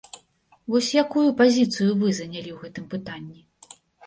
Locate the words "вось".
0.75-0.87